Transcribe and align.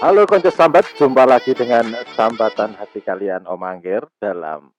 Halo 0.00 0.24
konco 0.24 0.48
sambat, 0.48 0.96
jumpa 0.96 1.28
lagi 1.28 1.52
dengan 1.52 1.84
sambatan 2.16 2.72
hati 2.72 3.04
kalian 3.04 3.44
Om 3.44 3.60
Angger 3.60 4.08
dalam 4.16 4.72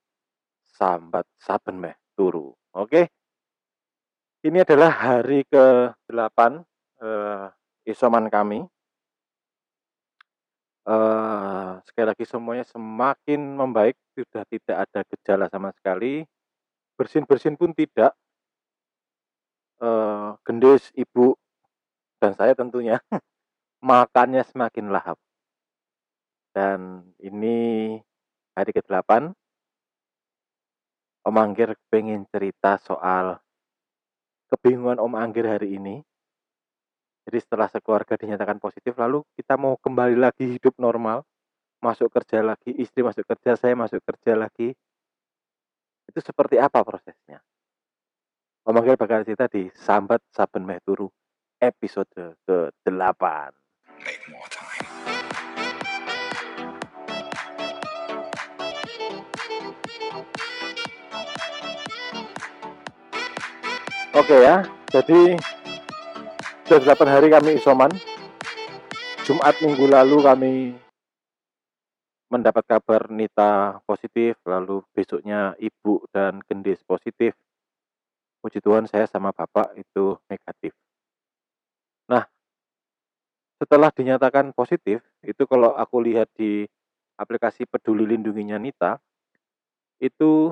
sambat 0.74 1.30
saben 1.38 1.78
meh 1.78 1.94
turu. 2.18 2.58
Oke. 2.74 3.06
Ini 4.42 4.66
adalah 4.66 4.90
hari 4.90 5.46
ke-8 5.46 6.66
eh, 7.06 7.46
isoman 7.94 8.34
kami. 8.34 8.66
Eh, 10.90 11.72
sekali 11.86 12.06
lagi 12.10 12.26
semuanya 12.26 12.66
semakin 12.66 13.62
membaik, 13.62 13.94
sudah 14.18 14.42
tidak 14.50 14.90
ada 14.90 15.06
gejala 15.06 15.46
sama 15.54 15.70
sekali. 15.78 16.26
Bersin-bersin 16.98 17.62
pun 17.62 17.78
tidak. 17.78 18.18
Eh, 19.86 20.30
gendis 20.50 20.90
ibu 20.98 21.38
dan 22.18 22.34
saya 22.34 22.58
tentunya 22.58 22.98
makannya 23.82 24.46
semakin 24.46 24.94
lahap. 24.94 25.18
Dan 26.54 27.10
ini 27.18 27.98
hari 28.54 28.72
ke-8. 28.72 29.34
Om 31.22 31.38
Angger 31.38 31.78
pengen 31.94 32.26
cerita 32.34 32.82
soal 32.82 33.38
kebingungan 34.50 34.98
Om 34.98 35.14
Angger 35.18 35.54
hari 35.54 35.78
ini. 35.78 36.02
Jadi 37.22 37.38
setelah 37.38 37.70
sekeluarga 37.70 38.18
dinyatakan 38.18 38.58
positif, 38.58 38.98
lalu 38.98 39.22
kita 39.38 39.54
mau 39.54 39.78
kembali 39.78 40.18
lagi 40.18 40.58
hidup 40.58 40.74
normal, 40.82 41.22
masuk 41.78 42.10
kerja 42.10 42.42
lagi, 42.42 42.74
istri 42.74 43.06
masuk 43.06 43.22
kerja, 43.30 43.54
saya 43.54 43.78
masuk 43.78 44.02
kerja 44.02 44.34
lagi. 44.34 44.74
Itu 46.10 46.20
seperti 46.26 46.58
apa 46.58 46.82
prosesnya? 46.82 47.38
Om 48.66 48.78
Angger 48.82 48.98
bakal 48.98 49.22
cerita 49.22 49.46
di 49.46 49.70
Sambat 49.78 50.26
Saben 50.34 50.66
Meh 50.66 50.82
Turu 50.82 51.06
episode 51.62 52.42
ke-8. 52.50 53.54
Oke 64.12 64.38
ya, 64.38 64.68
jadi 64.92 65.40
sudah 66.68 66.94
8 66.94 67.08
hari 67.08 67.28
kami 67.32 67.58
isoman. 67.58 67.90
Jumat 69.24 69.56
minggu 69.64 69.88
lalu 69.88 70.18
kami 70.20 70.54
mendapat 72.28 72.64
kabar 72.68 73.08
Nita 73.08 73.80
positif, 73.88 74.36
lalu 74.44 74.84
besoknya 74.92 75.56
ibu 75.60 76.04
dan 76.12 76.44
gendis 76.44 76.84
positif. 76.84 77.34
Puji 78.44 78.60
Tuhan 78.60 78.84
saya 78.86 79.08
sama 79.08 79.32
bapak 79.32 79.80
itu 79.80 80.20
negatif. 80.28 80.76
Setelah 83.72 83.88
dinyatakan 83.88 84.52
positif, 84.52 85.00
itu 85.24 85.48
kalau 85.48 85.72
aku 85.80 86.04
lihat 86.04 86.28
di 86.36 86.68
aplikasi 87.16 87.64
peduli 87.64 88.04
lindunginya 88.04 88.60
Nita, 88.60 89.00
itu 89.96 90.52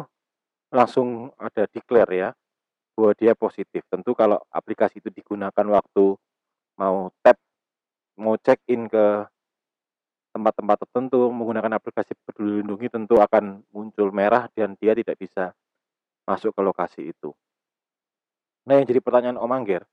langsung 0.72 1.28
ada 1.36 1.68
declare 1.68 2.16
ya, 2.16 2.30
bahwa 2.96 3.12
dia 3.20 3.36
positif. 3.36 3.84
Tentu 3.92 4.16
kalau 4.16 4.40
aplikasi 4.48 5.04
itu 5.04 5.12
digunakan 5.12 5.68
waktu 5.68 6.16
mau 6.80 7.12
tap, 7.20 7.36
mau 8.16 8.40
check 8.40 8.64
in 8.72 8.88
ke 8.88 9.28
tempat-tempat 10.32 10.88
tertentu 10.88 11.28
menggunakan 11.28 11.76
aplikasi 11.76 12.16
peduli 12.24 12.64
lindungi 12.64 12.88
tentu 12.88 13.20
akan 13.20 13.68
muncul 13.76 14.16
merah 14.16 14.48
dan 14.56 14.80
dia 14.80 14.96
tidak 14.96 15.20
bisa 15.20 15.52
masuk 16.24 16.56
ke 16.56 16.62
lokasi 16.64 17.12
itu. 17.12 17.36
Nah 18.64 18.80
yang 18.80 18.88
jadi 18.88 19.04
pertanyaan 19.04 19.44
Om 19.44 19.52
Angger, 19.52 19.84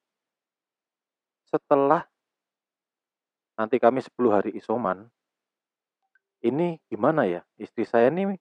setelah 1.50 2.06
nanti 3.57 3.81
kami 3.81 4.05
10 4.05 4.12
hari 4.31 4.51
isoman, 4.55 5.09
ini 6.45 6.79
gimana 6.87 7.27
ya? 7.27 7.43
Istri 7.57 7.85
saya 7.89 8.12
ini 8.12 8.37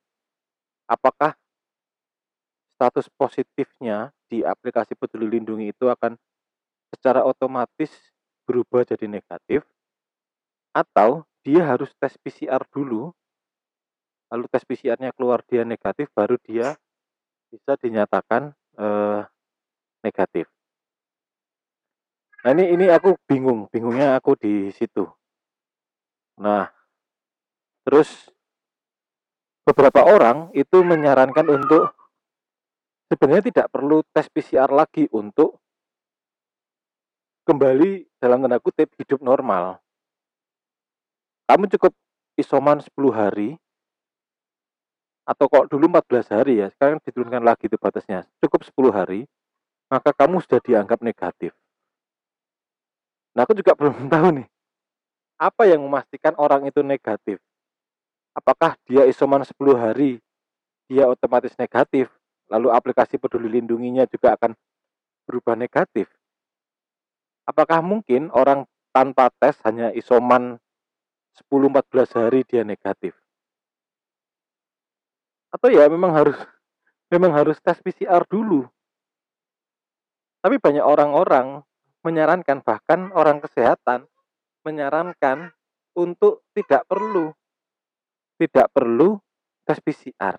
apakah 0.86 1.34
status 2.76 3.08
positifnya 3.16 4.12
di 4.28 4.44
aplikasi 4.44 4.94
peduli 4.94 5.40
lindungi 5.40 5.72
itu 5.72 5.88
akan 5.88 6.20
secara 6.92 7.24
otomatis 7.24 7.90
berubah 8.46 8.84
jadi 8.84 9.08
negatif 9.08 9.64
atau 10.76 11.24
dia 11.42 11.64
harus 11.64 11.96
tes 11.96 12.14
PCR 12.20 12.62
dulu 12.68 13.16
lalu 14.28 14.46
tes 14.52 14.68
PCR-nya 14.68 15.16
keluar 15.16 15.40
dia 15.48 15.64
negatif 15.64 16.12
baru 16.12 16.36
dia 16.44 16.76
bisa 17.48 17.80
dinyatakan 17.80 18.52
eh, 18.76 19.22
negatif. 20.04 20.52
Nah 22.46 22.54
ini 22.54 22.78
ini 22.78 22.86
aku 22.94 23.18
bingung, 23.26 23.66
bingungnya 23.74 24.22
aku 24.22 24.38
di 24.38 24.70
situ. 24.70 25.10
Nah, 26.38 26.70
terus 27.82 28.30
beberapa 29.66 30.06
orang 30.06 30.54
itu 30.54 30.86
menyarankan 30.86 31.42
untuk 31.50 31.90
sebenarnya 33.10 33.50
tidak 33.50 33.68
perlu 33.74 34.06
tes 34.14 34.30
PCR 34.30 34.70
lagi 34.70 35.10
untuk 35.10 35.58
kembali 37.50 38.06
dalam 38.22 38.46
tanda 38.46 38.62
kutip 38.62 38.94
hidup 39.02 39.26
normal. 39.26 39.82
Kamu 41.50 41.66
cukup 41.74 41.98
isoman 42.38 42.78
10 42.78 42.94
hari 43.10 43.58
atau 45.26 45.50
kok 45.50 45.66
dulu 45.74 45.90
14 45.90 46.30
hari 46.30 46.62
ya, 46.62 46.70
sekarang 46.78 47.02
diturunkan 47.02 47.42
lagi 47.42 47.66
itu 47.66 47.82
batasnya. 47.82 48.30
Cukup 48.38 48.62
10 48.62 48.94
hari, 48.94 49.26
maka 49.90 50.14
kamu 50.14 50.46
sudah 50.46 50.62
dianggap 50.62 51.02
negatif. 51.02 51.58
Nah, 53.36 53.44
aku 53.44 53.54
juga 53.54 53.76
belum 53.80 54.08
tahu 54.08 54.42
nih. 54.42 54.48
Apa 55.36 55.68
yang 55.68 55.84
memastikan 55.84 56.32
orang 56.40 56.64
itu 56.72 56.80
negatif? 56.80 57.44
Apakah 58.32 58.80
dia 58.88 59.04
isoman 59.04 59.44
10 59.44 59.52
hari, 59.76 60.24
dia 60.88 61.08
otomatis 61.12 61.52
negatif, 61.60 62.08
lalu 62.48 62.72
aplikasi 62.72 63.20
peduli 63.20 63.60
lindunginya 63.60 64.08
juga 64.08 64.40
akan 64.40 64.56
berubah 65.28 65.60
negatif? 65.60 66.08
Apakah 67.46 67.84
mungkin 67.84 68.32
orang 68.32 68.64
tanpa 68.96 69.30
tes 69.38 69.60
hanya 69.68 69.92
isoman 69.92 70.58
10-14 71.52 72.16
hari 72.16 72.42
dia 72.48 72.64
negatif? 72.64 73.12
Atau 75.52 75.72
ya 75.72 75.88
memang 75.92 76.16
harus 76.16 76.36
memang 77.12 77.32
harus 77.36 77.60
tes 77.60 77.80
PCR 77.80 78.24
dulu? 78.28 78.68
Tapi 80.44 80.60
banyak 80.60 80.84
orang-orang 80.84 81.64
menyarankan 82.06 82.62
bahkan 82.62 83.10
orang 83.18 83.42
kesehatan 83.42 84.06
menyarankan 84.62 85.50
untuk 85.98 86.46
tidak 86.54 86.86
perlu 86.86 87.34
tidak 88.36 88.68
perlu 88.72 89.18
tes 89.64 89.80
PCR. 89.80 90.36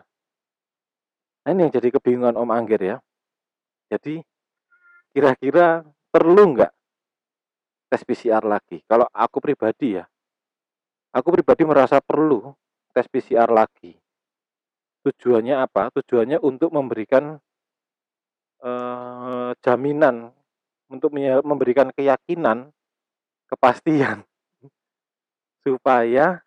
Nah, 1.42 1.50
ini 1.54 1.66
yang 1.66 1.72
jadi 1.72 1.88
kebingungan 1.94 2.36
Om 2.36 2.50
Angger 2.52 2.82
ya. 2.82 2.96
Jadi 3.90 4.20
kira-kira 5.14 5.86
perlu 6.12 6.42
nggak 6.54 6.72
tes 7.88 8.02
PCR 8.04 8.42
lagi? 8.44 8.82
Kalau 8.84 9.06
aku 9.10 9.38
pribadi 9.40 9.96
ya, 9.96 10.04
aku 11.14 11.32
pribadi 11.40 11.62
merasa 11.64 12.02
perlu 12.02 12.52
tes 12.92 13.06
PCR 13.08 13.48
lagi. 13.48 13.94
Tujuannya 15.06 15.54
apa? 15.54 15.94
Tujuannya 15.94 16.42
untuk 16.42 16.74
memberikan 16.74 17.38
eh, 18.60 19.50
jaminan, 19.62 20.34
untuk 20.86 21.10
memberikan 21.42 21.90
keyakinan, 21.90 22.70
kepastian 23.50 24.22
supaya 25.66 26.42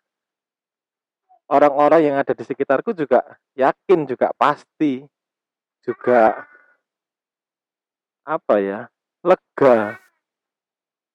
orang-orang 1.50 2.00
yang 2.12 2.16
ada 2.16 2.32
di 2.32 2.44
sekitarku 2.46 2.94
juga 2.94 3.26
yakin 3.58 4.06
juga 4.06 4.30
pasti 4.38 5.02
juga 5.82 6.46
apa 8.22 8.54
ya 8.62 8.86
lega 9.26 9.98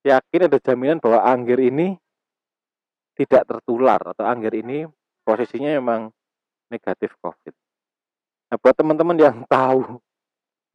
yakin 0.05 0.41
ada 0.51 0.59
jaminan 0.61 0.99
bahwa 1.01 1.23
Angger 1.25 1.57
ini 1.63 1.97
tidak 3.15 3.47
tertular 3.47 3.97
atau 3.97 4.27
Angger 4.27 4.53
ini 4.59 4.85
posisinya 5.25 5.71
memang 5.81 6.11
negatif 6.69 7.15
COVID. 7.23 7.53
Nah 8.51 8.57
buat 8.61 8.75
teman-teman 8.77 9.17
yang 9.17 9.37
tahu 9.55 9.97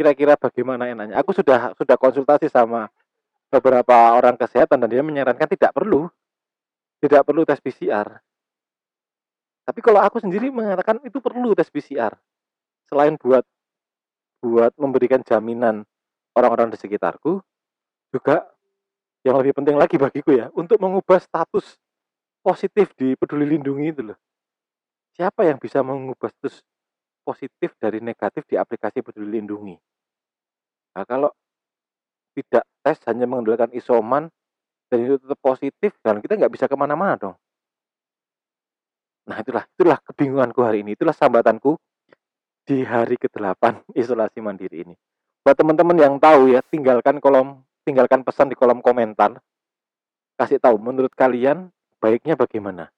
kira-kira 0.00 0.41
bagaimana 0.41 0.88
enaknya, 0.88 1.20
aku 1.20 1.37
sudah 1.37 1.76
sudah 1.76 2.00
konsultasi 2.00 2.49
sama 2.49 2.88
beberapa 3.52 4.17
orang 4.17 4.41
kesehatan 4.41 4.81
dan 4.81 4.88
dia 4.88 5.05
menyarankan 5.05 5.44
tidak 5.44 5.76
perlu 5.76 6.08
tidak 7.05 7.29
perlu 7.29 7.44
tes 7.44 7.61
PCR 7.61 8.20
tapi 9.70 9.87
kalau 9.87 10.02
aku 10.02 10.19
sendiri 10.19 10.50
mengatakan 10.50 10.99
itu 11.06 11.23
perlu 11.23 11.55
tes 11.55 11.70
PCR. 11.70 12.11
Selain 12.91 13.14
buat 13.14 13.47
buat 14.43 14.75
memberikan 14.75 15.23
jaminan 15.23 15.87
orang-orang 16.35 16.75
di 16.75 16.79
sekitarku, 16.81 17.38
juga 18.11 18.50
yang 19.23 19.38
lebih 19.38 19.55
penting 19.55 19.79
lagi 19.79 19.94
bagiku 19.94 20.35
ya, 20.35 20.50
untuk 20.58 20.81
mengubah 20.82 21.23
status 21.23 21.79
positif 22.43 22.91
di 22.99 23.14
peduli 23.14 23.47
lindungi 23.47 23.94
itu 23.94 24.02
loh. 24.11 24.19
Siapa 25.14 25.47
yang 25.47 25.62
bisa 25.62 25.87
mengubah 25.87 26.35
status 26.35 26.67
positif 27.22 27.76
dari 27.76 28.00
negatif 28.00 28.44
di 28.49 28.56
aplikasi 28.56 29.05
peduli 29.05 29.38
lindungi? 29.38 29.76
Nah, 30.96 31.05
kalau 31.06 31.31
tidak 32.34 32.64
tes 32.82 32.99
hanya 33.06 33.28
mengandalkan 33.28 33.70
isoman 33.76 34.32
dan 34.90 34.99
itu 35.05 35.20
tetap 35.20 35.38
positif 35.38 35.94
dan 36.02 36.19
kita 36.19 36.34
nggak 36.38 36.50
bisa 36.50 36.67
ke 36.67 36.75
mana-mana 36.75 37.14
dong 37.19 37.37
Nah, 39.31 39.38
itulah 39.46 39.62
itulah 39.78 39.99
kebingunganku 40.02 40.58
hari 40.67 40.82
ini. 40.82 40.99
Itulah 40.99 41.14
sambatanku 41.14 41.78
di 42.67 42.82
hari 42.82 43.14
ke-8 43.14 43.62
isolasi 44.02 44.43
mandiri 44.43 44.82
ini. 44.82 44.94
Buat 45.46 45.62
teman-teman 45.62 45.96
yang 45.96 46.14
tahu 46.19 46.50
ya, 46.50 46.61
tinggalkan 46.66 47.23
kolom 47.23 47.62
tinggalkan 47.87 48.26
pesan 48.26 48.50
di 48.50 48.58
kolom 48.58 48.82
komentar. 48.82 49.38
Kasih 50.34 50.58
tahu 50.58 50.82
menurut 50.82 51.14
kalian 51.14 51.70
baiknya 52.02 52.34
bagaimana? 52.34 52.90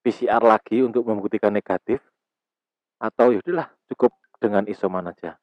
PCR 0.00 0.40
lagi 0.40 0.80
untuk 0.80 1.04
membuktikan 1.04 1.52
negatif 1.52 2.00
atau 3.00 3.32
yaudahlah 3.32 3.72
cukup 3.88 4.12
dengan 4.36 4.68
isoman 4.68 5.08
aja. 5.08 5.40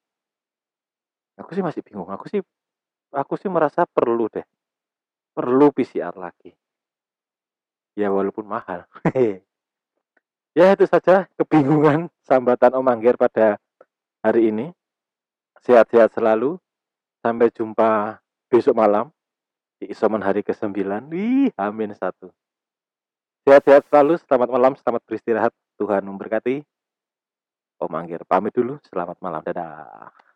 Aku 1.41 1.53
sih 1.57 1.65
masih 1.65 1.81
bingung. 1.81 2.09
Aku 2.13 2.29
sih 2.29 2.41
aku 3.09 3.33
sih 3.37 3.49
merasa 3.49 3.89
perlu 3.89 4.29
deh. 4.29 4.45
Perlu 5.33 5.73
PCR 5.73 6.13
lagi. 6.13 6.53
Ya 7.97 8.13
walaupun 8.13 8.45
mahal. 8.45 8.85
ya 10.57 10.65
itu 10.73 10.85
saja 10.85 11.25
kebingungan 11.37 12.13
sambatan 12.25 12.77
Om 12.77 12.87
Angger 12.89 13.17
pada 13.17 13.57
hari 14.21 14.53
ini. 14.53 14.69
Sehat-sehat 15.65 16.13
selalu. 16.13 16.61
Sampai 17.25 17.49
jumpa 17.49 18.21
besok 18.47 18.77
malam 18.77 19.09
di 19.81 19.89
isoman 19.91 20.21
hari 20.21 20.45
ke-9. 20.45 20.73
Wih, 21.09 21.49
amin 21.57 21.91
satu. 21.97 22.31
Sehat-sehat 23.43 23.89
selalu, 23.89 24.21
selamat 24.25 24.49
malam, 24.53 24.73
selamat 24.79 25.01
beristirahat. 25.03 25.53
Tuhan 25.77 26.05
memberkati. 26.05 26.65
Om 27.77 27.93
Angger 27.93 28.25
pamit 28.25 28.57
dulu, 28.57 28.81
selamat 28.89 29.21
malam. 29.21 29.41
Dadah. 29.45 30.26